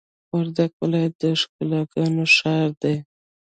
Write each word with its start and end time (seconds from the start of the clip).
وردګ 0.35 0.71
ولایت 0.81 1.13
د 1.21 1.23
ښکلاګانو 1.41 2.23
ښار 2.35 2.69
دی! 2.81 2.95